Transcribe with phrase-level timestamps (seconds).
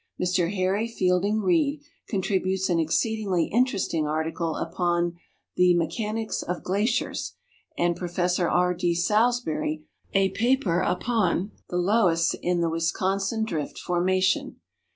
[0.19, 5.13] Mr Harry Fieliling Keid contributes an exceedingly interesting article upon
[5.57, 7.35] the "Mechanics of Glaciers,"
[7.77, 8.39] and Prof.
[8.39, 8.73] R.
[8.73, 8.95] D.
[8.95, 9.83] Salisbury
[10.13, 14.55] a paperupon" The Loe ss in the Wis consin Drift Formation."